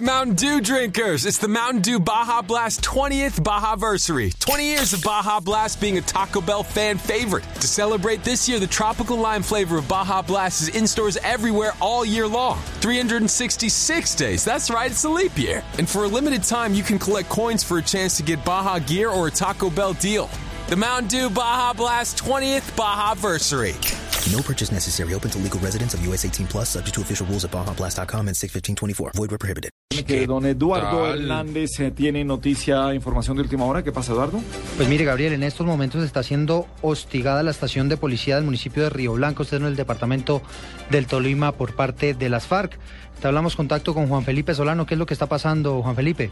Mountain 0.00 0.34
Dew 0.34 0.60
drinkers! 0.60 1.24
It's 1.26 1.38
the 1.38 1.48
Mountain 1.48 1.82
Dew 1.82 1.98
Baja 1.98 2.42
Blast 2.42 2.82
20th 2.82 3.42
Baja 3.42 3.74
Versary. 3.76 4.38
20 4.38 4.64
years 4.64 4.92
of 4.92 5.02
Baja 5.02 5.40
Blast 5.40 5.80
being 5.80 5.98
a 5.98 6.00
Taco 6.00 6.40
Bell 6.40 6.62
fan 6.62 6.98
favorite. 6.98 7.44
To 7.54 7.66
celebrate 7.66 8.22
this 8.22 8.48
year, 8.48 8.58
the 8.58 8.66
tropical 8.66 9.16
lime 9.16 9.42
flavor 9.42 9.78
of 9.78 9.88
Baja 9.88 10.22
Blast 10.22 10.62
is 10.62 10.68
in 10.68 10.86
stores 10.86 11.16
everywhere 11.22 11.72
all 11.80 12.04
year 12.04 12.26
long. 12.26 12.58
366 12.80 14.14
days. 14.14 14.44
That's 14.44 14.70
right, 14.70 14.90
it's 14.90 15.04
a 15.04 15.08
leap 15.08 15.36
year. 15.38 15.64
And 15.78 15.88
for 15.88 16.04
a 16.04 16.08
limited 16.08 16.42
time, 16.42 16.74
you 16.74 16.82
can 16.82 16.98
collect 16.98 17.28
coins 17.28 17.64
for 17.64 17.78
a 17.78 17.82
chance 17.82 18.16
to 18.18 18.22
get 18.22 18.44
Baja 18.44 18.78
gear 18.78 19.10
or 19.10 19.28
a 19.28 19.30
Taco 19.30 19.70
Bell 19.70 19.94
deal. 19.94 20.28
The 20.68 20.76
Mountain 20.76 21.08
Dew 21.08 21.30
Baja 21.30 21.72
Blast 21.72 22.18
20th 22.18 22.76
Baja 22.76 23.14
Versary. 23.14 24.07
No 24.32 24.42
purchase 24.42 24.72
necessary. 24.72 25.14
Open 25.14 25.30
to 25.30 25.38
legal 25.38 25.58
residents 25.60 25.94
of 25.94 26.06
US 26.06 26.24
18 26.24 26.46
plus, 26.46 26.68
subject 26.68 26.94
to 26.94 27.00
official 27.00 27.26
rules 27.26 27.44
at 27.44 27.50
BajaBlast.com 27.50 28.28
and 28.28 28.36
61524. 28.36 29.12
Void 29.14 29.30
where 29.30 29.38
prohibited. 29.38 29.70
Que 30.06 30.26
don 30.26 30.44
Eduardo 30.46 31.04
tal? 31.04 31.22
Hernández 31.22 31.80
eh, 31.80 31.90
tiene 31.90 32.24
noticia, 32.24 32.94
información 32.94 33.36
de 33.36 33.42
última 33.42 33.64
hora. 33.64 33.82
¿Qué 33.82 33.90
pasa, 33.90 34.12
Eduardo? 34.12 34.40
Pues 34.76 34.88
mire, 34.88 35.04
Gabriel, 35.04 35.32
en 35.32 35.42
estos 35.42 35.66
momentos 35.66 36.04
está 36.04 36.22
siendo 36.22 36.66
hostigada 36.82 37.42
la 37.42 37.50
estación 37.50 37.88
de 37.88 37.96
policía 37.96 38.36
del 38.36 38.44
municipio 38.44 38.82
de 38.84 38.90
Río 38.90 39.14
Blanco, 39.14 39.42
usted 39.42 39.56
en 39.56 39.64
el 39.64 39.76
departamento 39.76 40.42
del 40.90 41.06
Tolima, 41.06 41.52
por 41.52 41.74
parte 41.74 42.14
de 42.14 42.28
las 42.28 42.46
FARC. 42.46 42.78
Hablamos 43.22 43.56
contacto 43.56 43.94
con 43.94 44.06
Juan 44.06 44.24
Felipe 44.24 44.54
Solano. 44.54 44.86
¿Qué 44.86 44.94
es 44.94 44.98
lo 44.98 45.06
que 45.06 45.14
está 45.14 45.26
pasando, 45.26 45.82
Juan 45.82 45.96
Felipe? 45.96 46.30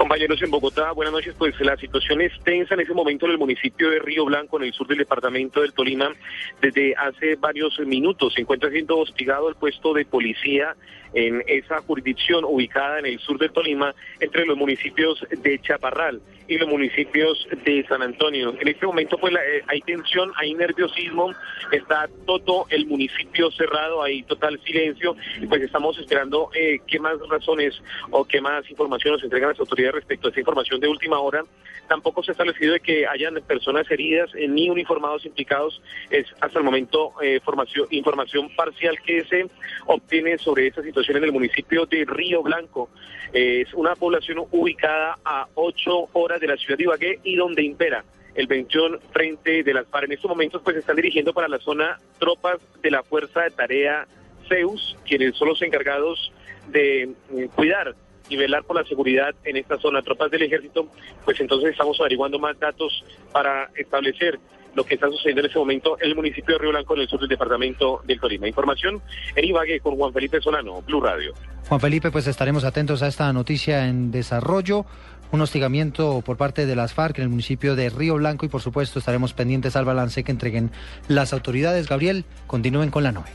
Compañeros 0.00 0.40
en 0.40 0.50
Bogotá, 0.50 0.92
buenas 0.92 1.12
noches. 1.12 1.34
Pues 1.36 1.60
la 1.60 1.76
situación 1.76 2.22
es 2.22 2.32
tensa 2.42 2.72
en 2.72 2.80
ese 2.80 2.94
momento 2.94 3.26
en 3.26 3.32
el 3.32 3.38
municipio 3.38 3.90
de 3.90 3.98
Río 3.98 4.24
Blanco, 4.24 4.56
en 4.56 4.64
el 4.64 4.72
sur 4.72 4.86
del 4.86 4.96
departamento 4.96 5.60
del 5.60 5.74
Tolima. 5.74 6.10
Desde 6.62 6.94
hace 6.96 7.36
varios 7.36 7.78
minutos 7.80 8.32
se 8.32 8.40
encuentra 8.40 8.70
siendo 8.70 8.96
hostigado 8.96 9.50
el 9.50 9.56
puesto 9.56 9.92
de 9.92 10.06
policía 10.06 10.74
en 11.12 11.42
esa 11.46 11.80
jurisdicción 11.82 12.44
ubicada 12.44 13.00
en 13.00 13.06
el 13.06 13.18
sur 13.18 13.38
del 13.38 13.50
Tolima, 13.50 13.94
entre 14.20 14.46
los 14.46 14.56
municipios 14.56 15.22
de 15.30 15.58
Chaparral 15.60 16.20
y 16.48 16.58
los 16.58 16.68
municipios 16.68 17.46
de 17.64 17.84
San 17.88 18.02
Antonio. 18.02 18.54
En 18.58 18.68
este 18.68 18.86
momento 18.86 19.18
pues 19.18 19.34
eh, 19.34 19.62
hay 19.66 19.80
tensión, 19.82 20.32
hay 20.36 20.54
nerviosismo, 20.54 21.32
está 21.72 22.08
todo 22.26 22.66
el 22.70 22.86
municipio 22.86 23.50
cerrado, 23.52 24.02
hay 24.02 24.22
total 24.24 24.60
silencio 24.64 25.16
pues 25.48 25.62
estamos 25.62 25.98
esperando 25.98 26.50
eh, 26.54 26.78
qué 26.86 26.98
más 26.98 27.16
razones 27.28 27.80
o 28.10 28.24
qué 28.24 28.40
más 28.40 28.68
información 28.70 29.14
nos 29.14 29.22
entregan 29.22 29.50
las 29.50 29.60
autoridades 29.60 29.89
respecto 29.92 30.28
a 30.28 30.30
esta 30.30 30.40
información 30.40 30.80
de 30.80 30.88
última 30.88 31.18
hora. 31.18 31.44
Tampoco 31.88 32.22
se 32.22 32.30
ha 32.30 32.32
establecido 32.32 32.74
de 32.74 32.80
que 32.80 33.06
hayan 33.06 33.34
personas 33.46 33.90
heridas 33.90 34.30
eh, 34.34 34.46
ni 34.46 34.70
uniformados 34.70 35.26
implicados. 35.26 35.82
Es 36.10 36.26
hasta 36.40 36.58
el 36.58 36.64
momento 36.64 37.12
eh, 37.20 37.40
formación, 37.44 37.86
información 37.90 38.48
parcial 38.54 38.96
que 39.04 39.24
se 39.24 39.46
obtiene 39.86 40.38
sobre 40.38 40.68
esta 40.68 40.82
situación 40.82 41.16
en 41.16 41.24
el 41.24 41.32
municipio 41.32 41.86
de 41.86 42.04
Río 42.04 42.42
Blanco. 42.42 42.90
Eh, 43.32 43.64
es 43.66 43.74
una 43.74 43.96
población 43.96 44.44
ubicada 44.50 45.16
a 45.24 45.48
ocho 45.54 46.08
horas 46.12 46.40
de 46.40 46.46
la 46.46 46.56
ciudad 46.56 46.78
de 46.78 46.84
Ibagué 46.84 47.20
y 47.24 47.36
donde 47.36 47.62
impera 47.62 48.04
el 48.34 48.46
21 48.46 48.98
frente 49.12 49.62
de 49.62 49.74
las 49.74 49.86
FARC. 49.88 50.04
En 50.04 50.12
estos 50.12 50.28
momentos 50.28 50.62
pues 50.62 50.74
se 50.74 50.80
están 50.80 50.96
dirigiendo 50.96 51.32
para 51.32 51.48
la 51.48 51.58
zona 51.58 51.98
tropas 52.18 52.58
de 52.82 52.90
la 52.90 53.02
Fuerza 53.02 53.42
de 53.42 53.50
Tarea 53.50 54.06
Zeus, 54.48 54.96
quienes 55.04 55.36
son 55.36 55.48
los 55.48 55.62
encargados 55.62 56.32
de 56.68 57.10
cuidar 57.54 57.94
y 58.28 58.36
velar 58.36 58.64
por 58.64 58.76
la 58.76 58.84
seguridad 58.84 59.34
en 59.44 59.56
esta 59.56 59.78
zona. 59.78 60.02
Tropas 60.02 60.30
del 60.30 60.42
ejército, 60.42 60.88
pues 61.24 61.40
entonces 61.40 61.70
estamos 61.70 61.98
averiguando 62.00 62.38
más 62.38 62.58
datos 62.58 63.04
para 63.32 63.70
establecer 63.74 64.38
lo 64.74 64.84
que 64.84 64.94
está 64.94 65.08
sucediendo 65.08 65.40
en 65.40 65.46
este 65.46 65.58
momento 65.58 65.96
en 66.00 66.10
el 66.10 66.14
municipio 66.14 66.54
de 66.54 66.60
Río 66.60 66.70
Blanco, 66.70 66.94
en 66.94 67.02
el 67.02 67.08
sur 67.08 67.20
del 67.20 67.28
departamento 67.28 68.00
del 68.04 68.20
Tolima. 68.20 68.46
Información 68.46 69.02
en 69.34 69.44
Ibagué 69.44 69.80
con 69.80 69.96
Juan 69.96 70.12
Felipe 70.12 70.40
Solano, 70.40 70.82
Blue 70.82 71.00
Radio. 71.00 71.34
Juan 71.68 71.80
Felipe, 71.80 72.10
pues 72.10 72.26
estaremos 72.26 72.64
atentos 72.64 73.02
a 73.02 73.08
esta 73.08 73.32
noticia 73.32 73.86
en 73.86 74.10
desarrollo. 74.10 74.86
Un 75.32 75.40
hostigamiento 75.40 76.22
por 76.24 76.36
parte 76.36 76.66
de 76.66 76.74
las 76.74 76.92
FARC 76.92 77.18
en 77.18 77.24
el 77.24 77.28
municipio 77.28 77.76
de 77.76 77.88
Río 77.88 78.16
Blanco 78.16 78.46
y 78.46 78.48
por 78.48 78.60
supuesto 78.60 78.98
estaremos 78.98 79.32
pendientes 79.32 79.76
al 79.76 79.84
balance 79.84 80.24
que 80.24 80.32
entreguen 80.32 80.72
las 81.06 81.32
autoridades. 81.32 81.88
Gabriel, 81.88 82.24
continúen 82.48 82.90
con 82.90 83.04
la 83.04 83.12
nube. 83.12 83.30